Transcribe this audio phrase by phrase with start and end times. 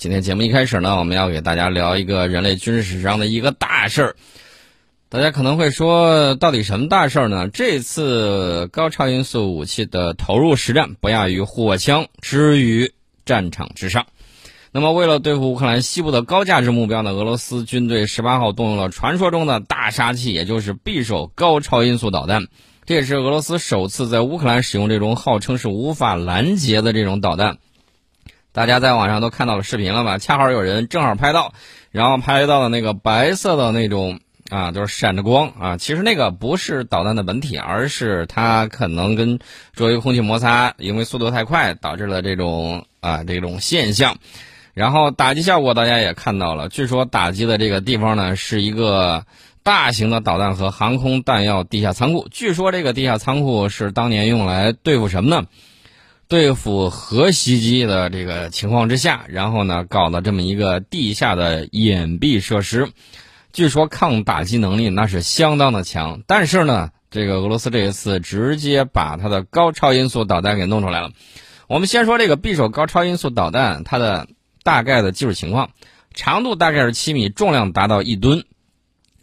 [0.00, 4.16] 今天节目一开始呢，我们要给大家聊一个人类军事史上的一个大事儿。
[5.10, 7.48] 大家可能会说，到底什么大事儿呢？
[7.48, 12.94] 这次高超音速武器的投入实战不亚于火枪之于
[13.26, 14.06] 战场之上。
[14.72, 22.46] 那么，为了对付乌克兰西部的高价值目标呢，俄罗斯军队十八号动用了传说中的大杀器，也就是匕首高超音速导弹。
[22.86, 27.58] 这也是俄罗斯首次在乌克兰使用这种号称是无法拦截的这种导弹。
[28.52, 30.18] 大家在网上都看到了视频了吧？
[30.18, 31.52] 恰好有人正好拍到，
[31.90, 34.20] 然后拍到了那个白色的那种。
[34.50, 35.76] 啊，就是闪着光啊！
[35.76, 39.38] 其实那个不是导弹的本体，而是它可能跟
[39.76, 44.16] 周围空气摩擦，因为速度太快导致了这种啊这种现象。
[44.74, 49.24] 然后打击效果大家也看到了，据说打击的这个地方呢是一个
[49.62, 52.26] 大型的导弹和航空弹药地下仓库。
[52.32, 55.46] 据说这个地下仓库是当年用来对付什么呢？
[56.30, 62.92] 对付核袭击的这个情况之下，然后呢搞的这么一个地下的隐蔽设施。
[63.52, 71.10] 据说抗打击能力那是相当的强，但是呢，这个俄罗斯这一次直接把它的高超音速导弹给弄出来了。
[71.66, 74.28] 我们先说这个匕首高超音速导弹，它的
[74.62, 75.70] 大概的技术情况：
[76.14, 78.44] 长度大概是七米，重量达到一吨。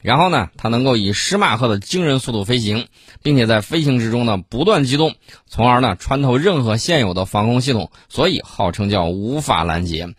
[0.08, 2.88] 然后呢，它能够以十马赫的惊人速度飞行，
[3.24, 5.16] 并且在飞行之中呢不断机动，
[5.48, 10.16] 从而呢穿透任何现有的防空系统，所以号称叫无法拦截。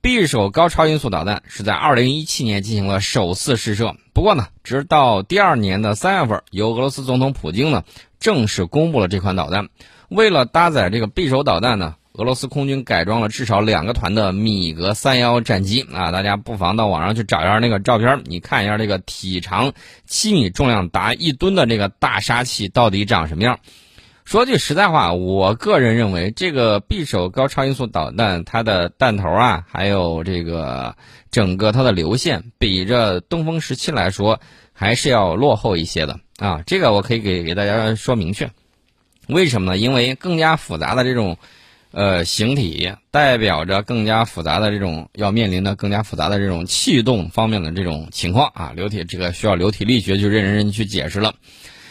[0.00, 7.84] 匕首高超音速导弹是在2017年进行了首次试射，不过呢，直到第二年的三月份，由俄罗斯总统普京呢
[8.18, 9.68] 正式公布了这款导弹。
[10.08, 19.72] 为了搭载这个匕首导弹呢，俄罗斯空军改装了至少两个团的米格三幺战机啊，大家不妨到网上去找一下那个照片，你看一下这个体长
[20.04, 23.58] 七米、重量达一吨的这个大杀器到底长什么样。
[24.24, 30.94] 说句实在话，我个人认为这个匕首高超音速导弹，它的弹头啊，还有这个
[31.30, 34.38] 整个它的流线，比着东风十七来说，
[34.74, 36.62] 还是要落后一些的啊。
[36.66, 38.50] 这个我可以给给大家说明确，
[39.28, 39.78] 为什么呢？
[39.78, 41.36] 因为更加复杂的这种
[41.92, 48.72] 呃形体，代表着更加复杂的这种要面临的更加复杂的这种气动方面的这种情况啊。
[48.74, 51.34] 流体这个需要流体力学去认认真去解释了。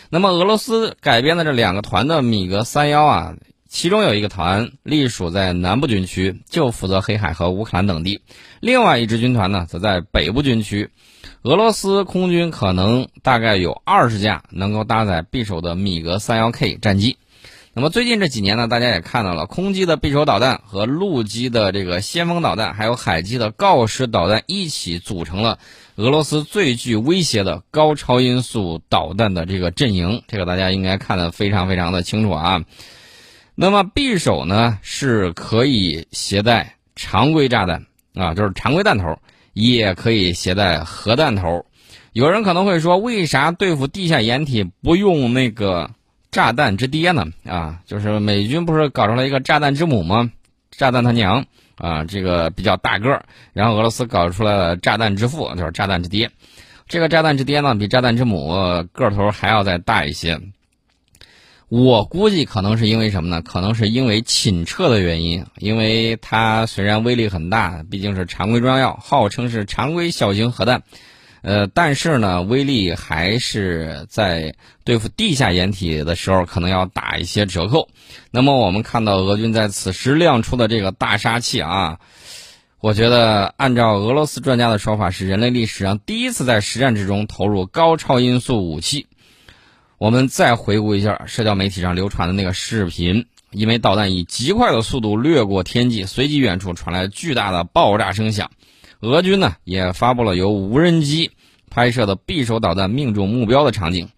[0.10, 3.36] 那么俄罗斯改编的这两个团的米格三幺啊，
[3.70, 8.20] 其中有一个团隶属在南部军区，就负责黑海和乌克兰等地；
[8.60, 10.90] 另外一支军团呢，则在北部军区。
[11.44, 17.18] 俄罗斯空军可能大概有二十架能够搭载匕首的米格三幺 K 战机。
[17.74, 25.58] 那么最近这几年呢，大家也看到了，空基的匕首导弹和陆基的这个先锋导弹，还有海基的锆石导弹一起组成了。
[25.96, 32.62] 俄罗斯最具威胁的高超音速导弹的这个阵营，这个大家应该看得非常非常的清楚啊。
[33.56, 39.18] 那么匕首呢是可以携带常规炸弹啊，就是常规弹头，
[39.54, 41.66] 也可以携带核弹头。
[42.12, 45.92] 有人可能会说，为啥对付地下掩体不用那个
[46.32, 47.28] 炸弹之爹呢？
[47.46, 50.32] 啊，就是美军不是搞出来一个炸弹之母吗？
[50.72, 51.46] 炸弹他娘。
[51.78, 56.30] 啊，这个比较大个儿，然后俄罗斯搞出了炸弹之父，就是炸弹之爹。
[56.88, 58.54] 这个炸弹之爹呢，比炸弹之母
[58.92, 60.40] 个头还要再大一些。
[61.70, 63.42] 我估计可能是因为什么呢？
[63.42, 70.84] 可能是因为侵撤的原因，因为它虽然威力很大，毕竟是常规装药，号称是常规小型核弹。
[71.42, 74.54] 呃，但是呢，威力还是在
[74.84, 77.90] 对付地下掩体的时候可能要打一些折扣。
[78.30, 82.00] 那么，我们看到俄军在此时亮出的这个大杀器啊，
[82.80, 89.08] 我觉得按照俄罗斯专家的说法，是人类历史上第一次在实战之中投入高超音速武器。
[89.98, 98.52] 我们再回顾一下社交媒体上流传的那个视频，因为导弹以极快的速度掠过天际，随即远处传来巨大的爆炸声响。
[99.02, 101.32] 俄军呢也发布了由无人机
[101.70, 104.10] 拍摄的匕首导弹命中目标的场景。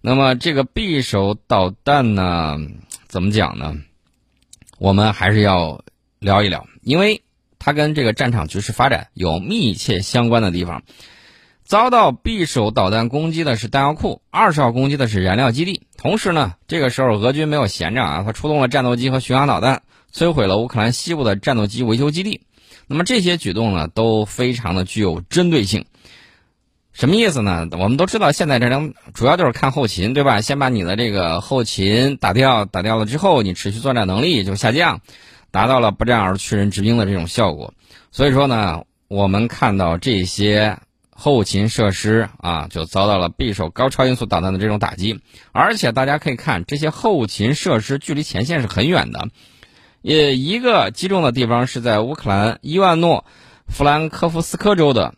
[0.00, 2.56] 那么这个匕首导弹呢，
[3.06, 3.74] 怎么讲呢？
[4.78, 5.82] 我们还是要
[6.20, 7.22] 聊一聊，因为
[7.58, 10.82] 它跟这个战场局势发展有密切相关的地方。
[11.64, 15.82] 遭到匕首导弹攻击的是弹药库，二十号攻击的是燃料基地。
[15.98, 19.82] 同时呢，这个时候俄军没有闲着啊，他出动了战斗机和巡航导弹，
[20.14, 22.40] 摧毁了乌克兰西部的战斗机维修基地。
[22.88, 25.84] 那么这些举动呢，都非常的具有针对性。
[26.92, 27.68] 什么意思呢？
[27.70, 30.40] 我们都知道，现在战争主要就是看后勤，对吧？
[30.40, 35.00] 先把你的这个后勤打掉，打掉了之后，你持续作战能力就下降，
[35.52, 37.72] 达到了不战而屈人之兵的这种效果。
[38.10, 40.78] 所以说呢，我们看到这些
[41.10, 45.20] 后勤设施啊，就遭到了匕首高超音速导弹的这种打击。
[45.52, 49.28] 而且大家可以看，这些后勤设施距离前线是很远的。
[50.02, 53.24] 也一个击中的地方是在乌克兰伊万诺
[53.66, 55.14] 弗兰科夫斯克州的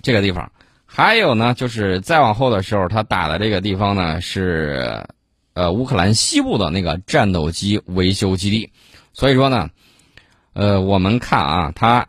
[0.00, 0.50] 这个地方，
[0.86, 5.06] 还有呢，就是再往后的时候，他打的这个地方呢是
[5.54, 8.70] 呃乌克兰西部的那个战斗机维修基地。
[9.12, 9.68] 所以说呢，
[10.54, 12.08] 呃，我们看啊，它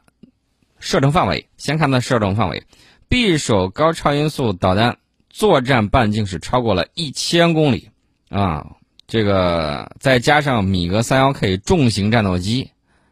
[0.80, 2.64] 射程范围，先看它射程范围，
[3.10, 4.98] 匕首高超音速导弹
[5.30, 7.90] 作战半径是超过了一千公里
[8.30, 8.66] 啊。
[9.06, 12.72] 这个再加上米格三幺 K 重型战斗机，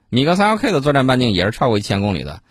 [0.09, 2.41] 米格三幺 K 的作战半径也是超过一千公里的，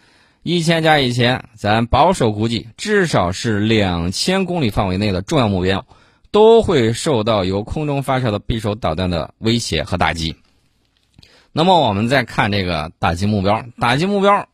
[0.43, 5.87] 一千加一千，咱保守估计至少是两千公里范围内的重要目标
[6.31, 10.37] 都会受到由空中发射的匕首导弹的威胁和打击。
[11.53, 14.49] 那么我们再看这个打击目标，打击目标，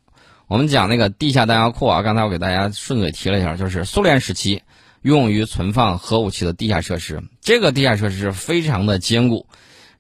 [0.47, 4.63] 我们讲那个地下弹药库啊，刚才我给大家顺嘴提了一下，就是苏联时期。
[5.07, 9.47] 用于存放核武器的地下设施，这个地下设施非常的坚固，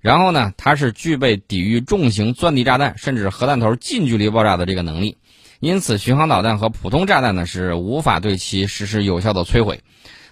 [0.00, 5.16] 然后呢，它是具备抵御重型钻地炸弹甚至核弹头近距离爆炸的这个能力，
[5.60, 9.78] 因此巡航导弹和普通炸弹呢是无法对其实施有效的摧毁。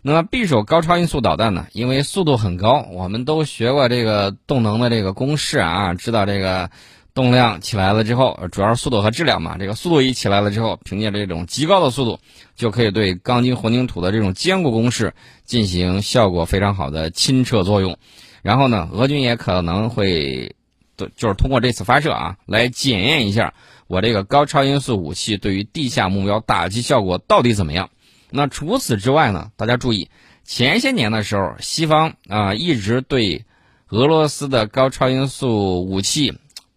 [0.03, 6.69] 那么匕首高超音速导弹呢，因为速度很高，我们都学过这个动能的这个公式啊，知道这个。
[7.15, 9.57] 动量起来了之后，主要是速度和质量嘛。
[9.57, 12.19] 这个速度一起来了之后，凭借着这种极高的速度，
[12.57, 15.15] 就可以对钢筋混凝土的这种坚固工事
[15.45, 17.97] 进行效果非常好的侵撤作用。
[18.43, 20.57] 然后呢，俄军也可能会，
[20.97, 23.55] 对就是通过这次发射啊，来检验一下
[23.87, 27.91] 我这个高超音速武器对于地下目标打击效果到底怎么样。
[28.31, 30.11] 那除此之外呢，大家注意，
[30.45, 33.45] 前些年的时候，西方啊一直对
[33.91, 36.35] 俄罗斯的高超音速武器。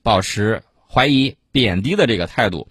[0.07, 2.69] 保持怀疑、贬低的这个态度，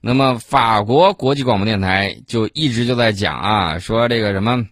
[0.00, 4.66] 那么法国国际广播电台就一直就在讲啊，说这个什么，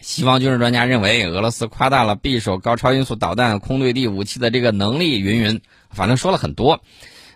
[0.00, 5.60] 西方军事专家认为俄罗斯夸大了匕首高超音速导弹空对地武器的这个能力，云云，
[5.90, 6.80] 反正说了很多，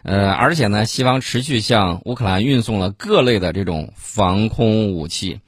[0.02, 5.40] 呃，而且呢，西方持续向乌克兰运送了各类的这种防空武器，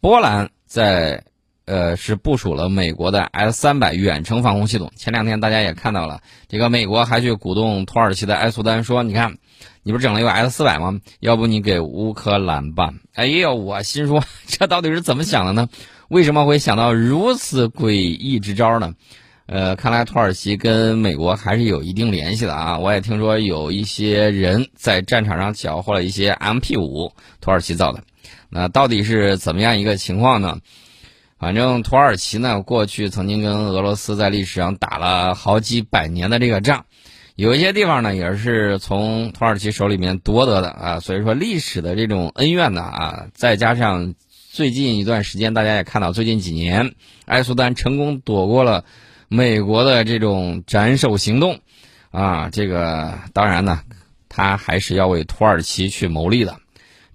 [0.00, 1.22] 波兰在。
[1.66, 4.92] 呃，是部署了美国的 S 三百远程防空系统。
[4.96, 9.36] 前两天大家也看到了，这个美国还去鼓动土耳其的埃苏丹说：“你看，
[9.82, 11.00] 你不是整了一个 S 四百吗？
[11.18, 15.68] 要不你给乌克兰吧？”哎呦，我心说， 这到底是怎么想的呢？
[16.08, 18.94] 为什么会想到如此诡异之招呢？
[19.46, 22.78] 呃，看来土耳其跟美国还是有一定联系的啊。
[22.78, 28.04] 我也听说有一些人在战场上缴获了一些 MP 五，土耳其造的。
[28.50, 30.58] 那到底是怎么样一个情况呢？
[31.38, 36.86] 反正土耳其呢，过去曾经跟俄罗斯在历史上打了好几百年的这个仗，
[37.34, 41.00] 有一些地方呢也是从土耳其手里面夺得的啊。
[41.00, 44.14] 所以说历史的这种恩怨呢啊，再加上
[44.50, 46.94] 最近一段时间，大家也看到最近几年，
[47.26, 48.86] 埃苏丹成功躲过了
[49.28, 51.60] 美国的这种斩首行动
[52.12, 52.48] 啊。
[52.50, 53.82] 这个当然呢，
[54.30, 56.56] 他还是要为土耳其去谋利的。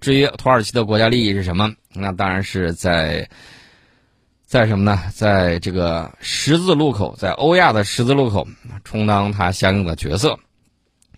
[0.00, 3.28] 至于土耳其的国家利益是什么，那当然是在。
[4.52, 5.00] 在什么呢？
[5.14, 8.46] 在这个十字路口，在欧亚的十字路口，
[8.84, 10.38] 充当它相应的角色。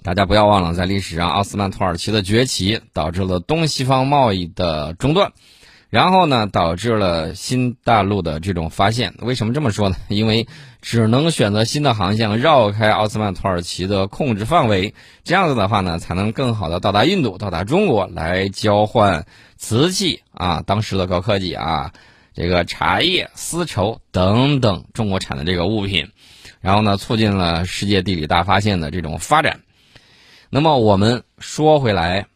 [0.05, 5.33] 大家不要忘了，在历史上，奥斯曼土耳其的崛起导致了东西方贸易的中断，
[5.91, 9.15] 然后呢，导致了新大陆的这种发现。
[9.19, 9.97] 为什么这么说呢？
[10.07, 10.47] 因为
[10.81, 14.95] 只能选择新的航向，绕开奥斯曼土耳其的控制范围，
[15.25, 19.27] 这样子的话呢，才能更好的到达印度，到达中国来交换
[19.57, 21.93] 瓷器啊，当时的高科技啊。
[22.35, 26.11] 这个茶叶、丝绸等等中国产的这个物品，
[26.61, 29.61] 然后呢，促进了世界地理大发现的这种发展。
[30.51, 32.27] 那么我们说回来，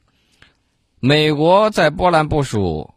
[1.00, 2.94] 美国在波兰部署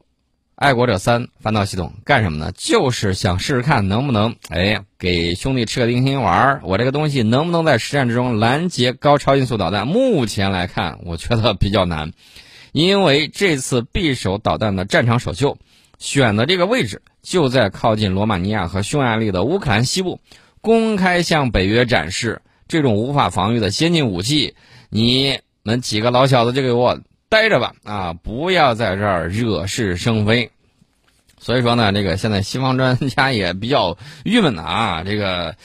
[0.53, 2.51] 爱国者三反导系统干什么呢？
[2.55, 9.87] 就是想试试看能不能哎给兄弟吃个定心丸儿，我这个东西能不能在实战之中拦截高超音速导弹？
[9.87, 12.13] 目前来看，我觉得比较难，
[12.71, 15.57] 因为这次匕首导弹的战场首秀。
[16.01, 20.19] 选的这个位置就在靠近罗马尼亚和匈牙利的乌克兰西部，
[20.59, 24.55] 公开向北约展示这种无法防御的先进武器。
[24.89, 27.75] 你们几个老小子就给我待着吧！
[27.83, 30.49] 啊，不要在这儿惹是生非。
[31.37, 35.03] 所以说呢，这个现在西方专家也比较郁闷的啊。
[35.03, 35.55] 这个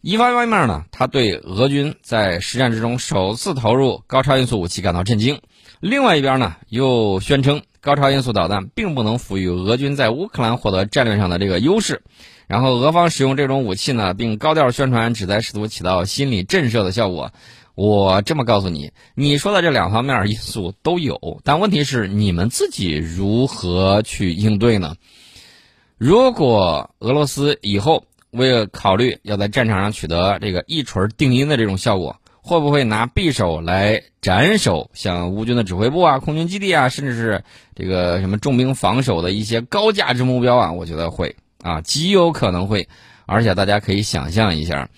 [0.00, 5.36] 一方面呢，他对俄军在实战之中首次投入高超音速武器感到震惊；
[5.80, 7.60] 另外一边呢，又宣称。
[7.84, 12.00] 高超音速导弹并不能赋予俄军在乌克兰获得战略上的这个优势，
[12.46, 17.30] 然后俄方使用这种武器呢，并高调宣传，旨在试图起到心理震慑的效果。
[17.74, 24.94] 我这么告诉你，你说的这两方面因素都有，但问题是你们自己如何去应对呢？
[25.98, 37.42] 如果俄罗斯以后为了考虑要在战场上取得这个一锤定音的这种效果，会不会拿匕首来斩首像乌军的指挥部啊、空军基地啊，甚至是
[37.74, 40.72] 这个什么重兵防守的一些高价值目标啊？
[40.72, 42.86] 我觉得会啊，极有可能会。
[43.24, 44.90] 而且大家可以想象一下，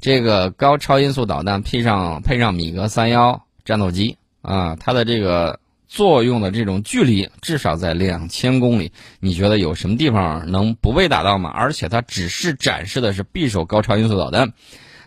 [0.00, 11.50] 这个高超音速导弹配上配上米格三幺战斗机啊，它的这个作用的这种距离至少在两千公里，你觉得有什么地方能不被打到吗？
[11.50, 14.54] 而且它只是展示的是匕首高超音速导弹。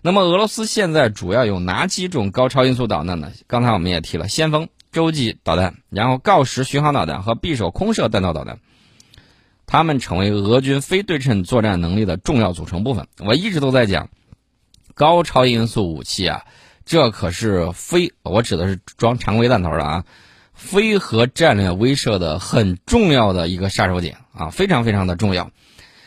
[0.06, 3.32] 那么俄罗斯现在主要有哪几种高超音速导弹呢？
[3.48, 8.60] 刚才我们也提了，先锋洲际导弹，然后锆石巡航导弹和匕首空射弹道导弹，
[9.66, 13.08] 它们成为俄军非对称作战能力的重要组成部分。
[13.18, 14.10] 我一直都在讲，
[14.94, 16.44] 高超音速武器啊，
[16.86, 20.06] 这可是非我指的是装常规弹头的啊，
[20.54, 25.50] 非核战略威慑的很重要的一个杀手锏啊，非常非常的重要。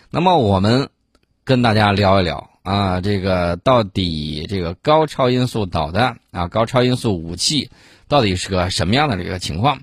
[0.08, 0.88] 那么我们
[1.42, 2.48] 跟大家聊一聊。
[2.68, 7.70] 啊，这个到底这个高超音速导弹啊，高超音速武器
[8.08, 9.80] 到底是个什么样的这个情况？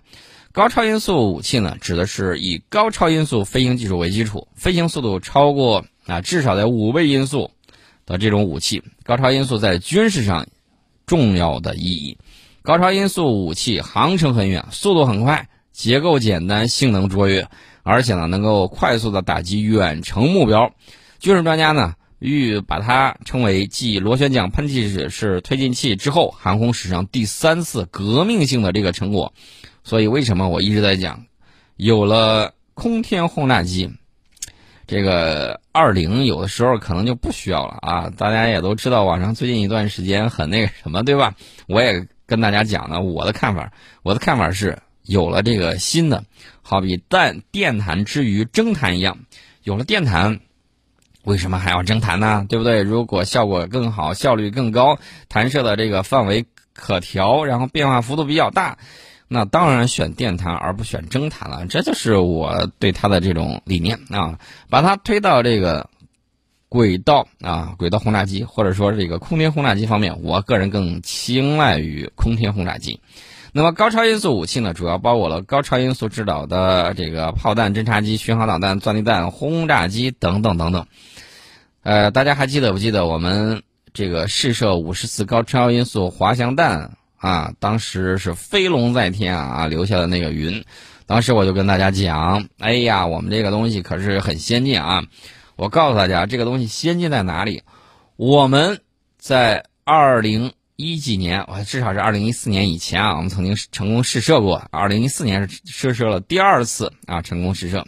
[0.51, 7.49] 高超音速武器呢，指的是以高超音速飞行技术为基础，飞行速度超过啊至少在五倍音速
[8.05, 8.83] 的这种武器。
[9.03, 10.45] 高超音速在军事上
[11.07, 12.19] 重要的意义，
[12.61, 17.47] 高超音速武器航程很远，速度很快，结构简单，性能卓越，
[17.81, 20.71] 而且呢能够快速的打击远程目标。
[21.17, 21.95] 军事专家呢。
[22.19, 29.33] 欲把它称为继螺旋桨喷气式是推进器之后，航空史上第三次革命性的这个成果。
[29.83, 31.25] 所以，为什么我一直在讲，
[31.75, 33.91] 有了空天轰炸机，
[34.87, 38.09] 这个二零有的时候可能就不需要了啊！
[38.17, 41.35] 大家也都知道，网上最近一段时间很那个什么，对吧？
[41.67, 46.23] 我也跟大家讲了我的看法，我的看法是，有了这个新的，
[46.63, 49.19] 好比弹电弹之于蒸弹一样，
[49.63, 50.39] 有了电弹。
[51.25, 52.45] 为什么还要征弹呢？
[52.47, 52.83] 对不对？
[52.83, 58.77] 如果效果更好、效率更高、弹射的这个范围可调，然后变化幅度比较大，
[59.27, 61.65] 那当然选电弹而不选征弹了。
[61.65, 64.39] 这就是我对它的这种理念啊，
[64.69, 65.89] 把它推到这个
[66.69, 72.99] 轨道啊，轨道轰炸机或者说这个空天轰炸机方面，我个人更青睐于空天轰炸机。
[73.57, 80.87] 那么高超音速武器呢，主要包括了高超音速制导的这个炮弹、侦察机、巡航导弹、钻地弹、轰炸机等等等等。
[81.81, 87.53] 呃，大家还记得不记得我们这个试射五十次高超音速滑翔弹啊？
[87.61, 90.65] 当时是飞龙在天啊，留下的那个云。
[91.05, 95.05] 当时我就跟大家讲，哎呀，我们这个东西可是很先进啊！
[95.55, 97.63] 我告诉大家，这个东西先进在哪里？
[98.17, 98.81] 我们
[99.17, 104.61] 在二零一几年，我至少是二零一四年以前啊，我们曾经成功试射过。
[104.71, 107.85] 二零一四年是试射了第二次啊，成功试射。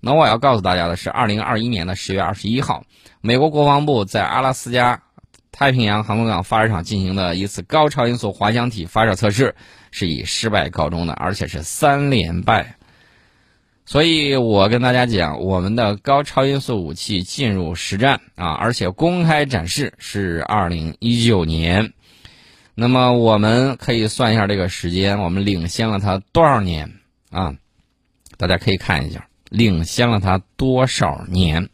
[0.00, 2.84] 那我要告诉大家的是，二零二一年的十月二十一号。
[3.20, 5.02] 美国国防部在阿拉斯加
[5.52, 9.54] 太平洋航空港发射场进行的一次高超音速滑翔体发射测试，
[9.90, 12.76] 是以失败告终的，而且是三连败。
[13.84, 21.92] 所以我跟大家讲，我们的高超音速武器进入实战啊，而且公开展示是二零一九年。
[22.74, 26.90] 那么我们可以算一下这个时间，我们领先了它多少年
[27.30, 27.54] 啊？
[28.38, 31.68] 大家可以看一下，领先了它多少年。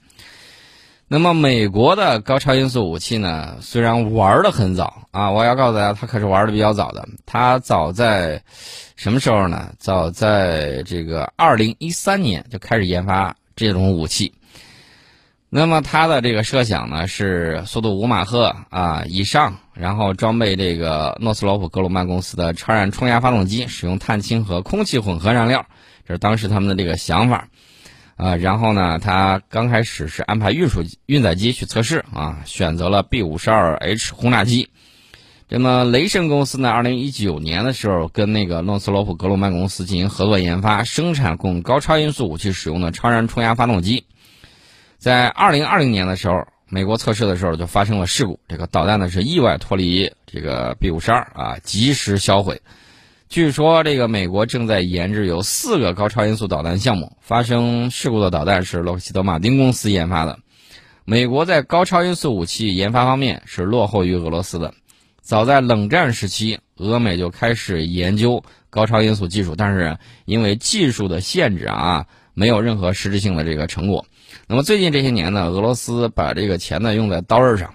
[1.11, 3.57] 那么，美国的高超音速武器呢？
[3.63, 7.09] 虽然玩的很早啊，我要告诉大家，它可是玩的比较早的。
[7.25, 8.43] 它早在
[8.97, 9.73] 什么时候呢？
[9.79, 14.35] 早在这个二零一三年就开始研发这种武器。
[15.51, 25.65] 那么，它的这个设想呢是速度五马赫啊以上，然后装备这个诺斯罗普格鲁曼公司的超燃冲压发动机，使用碳氢和空气混合燃料，
[26.07, 27.49] 这是当时他们的这个想法。
[28.17, 34.69] 啊，然后呢，他刚开始是安排运输运载机去测试啊，选择了 B 五十二 H 轰炸机。
[35.49, 44.05] 那么雷神公司呢，二零一九年的时候跟那个诺斯罗普格鲁曼公司进行合作研发，生产供高超音速武器使用的超燃冲压发动机。
[44.99, 52.61] 在二零二零年的时候，美国测试的时候就发生了事故，这个导弹呢是意外脱离这个 B 五十二啊，及时销毁。
[53.29, 60.41] 据说这个美国正在研制有四个高超音速导弹项目，发生事故的导弹是洛克希德马丁公司研发的。
[61.05, 64.75] 美国在高超音速武器研发方面是落后于俄罗斯的。
[65.21, 74.05] 早在冷战时期，俄美就开始研究高超音速技术，但是因为技术的限制啊，没有任何实质性的这个成果。
[74.47, 77.75] 那么最近这些年呢，俄罗斯把这个钱呢用在刀刃上，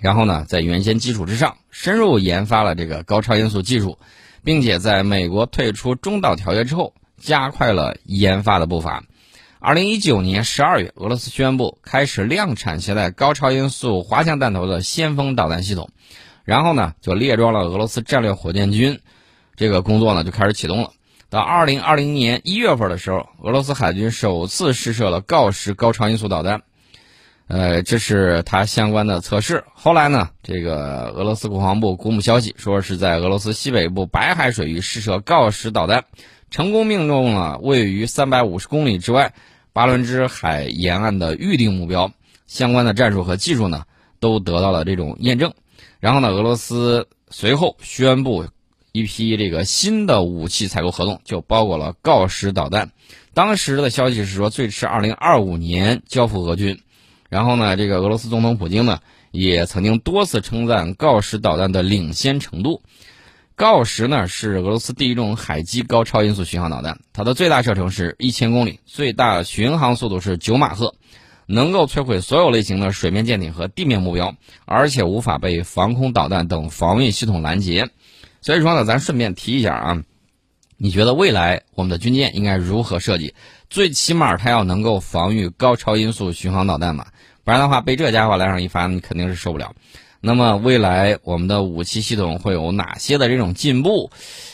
[0.00, 3.98] 然后呢在原先基础之上深入研发了这个高超音速技术。
[4.44, 9.04] 并且在美国退出中导条约之后，加快了研发的步伐。
[9.58, 15.90] 二零一九年十二月，俄罗斯宣布开始量产携带高超音速滑翔弹头的先锋导弹系统，
[16.44, 19.00] 然后呢就列装了俄罗斯战略火箭军，
[19.56, 20.92] 这个工作呢就开始启动了。
[21.30, 26.62] 到二零二零年一月份的时候，俄罗斯海军首次试射了锆石高超音速导弹，
[27.48, 29.64] 呃，这是它相关的测试。
[29.74, 36.06] 后来呢，这个俄罗斯国防部公布消息，说是在俄罗斯西北部白海水域试射锆石导弹，
[36.50, 39.34] 成功命中了位于三百五十公里之外
[39.74, 42.10] 巴伦支海沿岸的预定目标。
[42.46, 43.84] 相关的战术和技术呢，
[44.18, 45.52] 都得到了这种验证。
[46.00, 48.46] 然后呢，俄罗斯随后宣布。
[48.92, 52.90] 一批这个新的武器采购合同就包括了锆石导弹，
[53.34, 56.80] 当时的消息是说最迟二零二五年交付俄军。
[57.28, 62.82] 然后呢，这个俄罗斯总统普京呢也曾经多次称赞锆石导弹的领先程度。
[63.54, 70.94] 锆石呢是俄罗斯第一种海基高超音速巡航导弹，它的最大射程是一千公里，最大巡航速度是九马赫，
[71.46, 77.90] 能够摧毁所有类型的水面舰艇和地面目标，而且无法被防空导弹等防御系统拦截。
[78.40, 80.02] 所以说呢，咱顺便提一下啊，
[80.76, 83.34] 你觉得未来我们的军舰应该如何设计？
[83.68, 87.06] 最起码它要能够防御高超音速巡航导弹嘛，
[87.44, 89.74] 不然的话被这家伙来上一发，你肯定是受不了。
[90.20, 94.10] 那么未来我们的武器系统会有哪些的这种进步？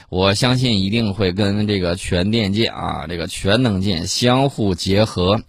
[0.08, 5.42] 我相信一定会跟这个全电舰啊，这个全能舰相互结合，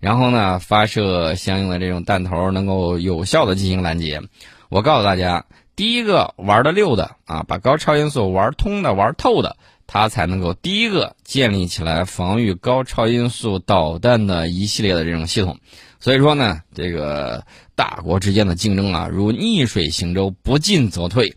[0.00, 4.22] 然后呢发射相应的这种弹头，能够有效的进行拦截。
[4.70, 5.44] 我告诉大家。
[5.76, 15.58] 第一个玩的溜的啊，把高超音速玩通的、玩透的，它才能够第一个建立起来防御高超音速导弹的一系列的这种系统。
[15.98, 21.34] 所以说呢，这个大国之间的竞争啊，如逆水行舟，不进则退。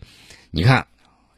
[0.50, 0.86] 你看，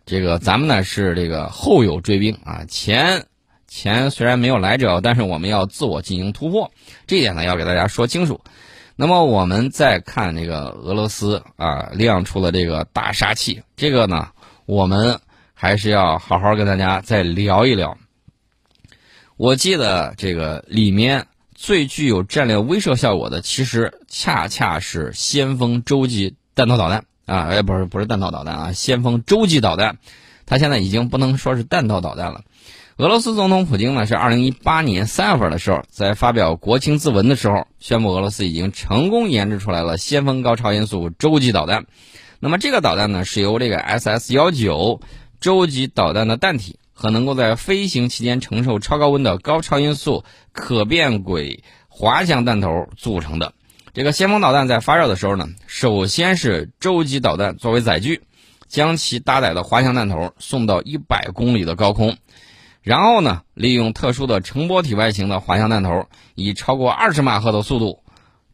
[0.04, 3.26] 这个咱们呢是这个后有追兵啊，前
[3.66, 6.70] 前虽然没有来者，但是我们要自我进行突破，
[7.06, 8.40] 这一点呢要给大家说清楚。
[9.00, 14.28] 那么我们再看这个俄罗斯啊，亮出了这个大杀器，这个呢，
[14.66, 15.20] 我们
[15.54, 17.96] 还是要好好跟大家再聊一聊。
[19.38, 29.96] 我记得这个里面最具有战略威慑效果的，其实恰恰是先锋洲际弹道导弹啊，哎，不是不是弹道导弹啊，先锋洲际导弹，
[30.44, 32.42] 它现在已经不能说是弹道导弹了。
[33.00, 41.86] 俄罗斯总统普京呢，是二零一八年三月份的时候，在发表国情咨文的时候，宣布俄罗斯已经成功研制出来了先锋高超音速洲际导弹。
[42.40, 45.00] 那么这个导弹呢，是由这个 SS 幺九
[45.40, 53.54] 洲际导弹的弹体和能够在飞行期间承受超高温的高超音速可变轨滑翔弹头组成的。
[53.94, 58.20] 这个先锋导弹在发射的时候呢，首先是洲际导弹作为载具，
[58.68, 62.18] 将其搭载的滑翔弹头送到一百公里的高空。
[62.82, 68.02] 然后呢，利用特殊的成波体外形的滑翔弹头，以超过二十马赫的速度，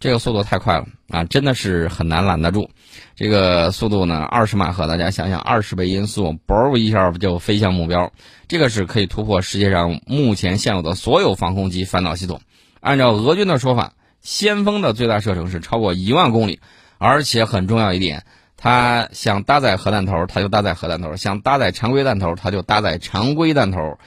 [0.00, 2.68] 这个速度太快了啊，真的是很难拦得住。
[3.14, 8.12] 这个速度呢，二十马赫，大家想想，二十倍音速，嘣一下就飞向目标，
[8.48, 12.40] 这个是可以突破世界上目前现有的所有防空机反导系统。
[12.80, 16.60] 按照俄军的说法，先锋的最大射程是超过一万公里，
[16.98, 18.24] 而且很重要一点。
[18.56, 23.98] 它想搭载核弹头，它就搭载核弹头；想搭载常规弹头，它就搭载常规弹头。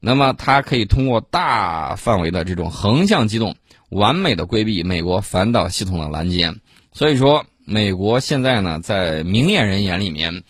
[0.00, 3.54] 那么，它可以通过大范围的这种横向机动，
[3.90, 6.52] 完美的规避美国反导系统的拦截。
[6.92, 10.42] 所以说，美国现在呢，在明眼人眼里面，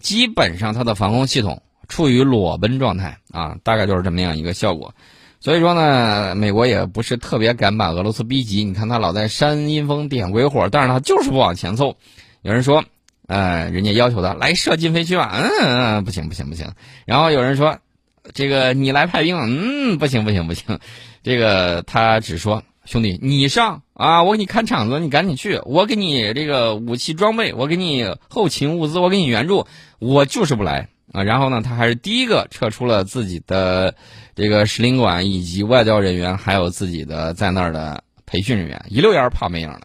[0.00, 4.94] 基本上它的防空系统处于裸奔状态啊，大概就是这么样一个效果。
[5.38, 8.64] 所以说呢，美国也不是特别敢把俄罗斯逼急。
[8.64, 11.96] 你看，他老在煽阴风点鬼火，但是他就是不往前凑。
[12.46, 12.84] 有人说，
[13.26, 16.70] 呃，人家要求他来射禁飞区吧，嗯，不行不行不行。
[17.04, 17.78] 然后有人说，
[18.34, 20.78] 这个你来派兵，嗯，不行不行不行。
[21.24, 29.66] 这个他只说，兄弟你上啊，我给你看场子，你赶紧去，我给你这个武器装备，我给你后勤物资，我给你援助，
[29.98, 31.24] 我就是不来啊。
[31.24, 33.96] 然后呢，他还是第一个撤出了自己的
[34.36, 39.80] 这个使领馆以及外交人员，还有自己的在那儿的培训人员，一溜烟跑没影了。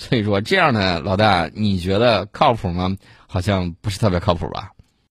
[0.00, 2.96] 所以说，这样的老大，你觉得靠谱吗？
[3.26, 4.70] 好像不是特别靠谱吧。